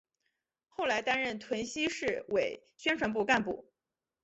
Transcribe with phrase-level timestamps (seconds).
[0.69, 3.71] 后来担任屯溪市委宣传部干部。